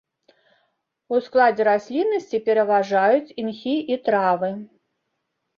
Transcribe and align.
У 1.15 1.19
складзе 1.25 1.67
расліннасці 1.69 2.37
пераважаюць 2.47 3.33
імхі 3.43 3.77
і 3.97 3.99
травы. 4.09 4.51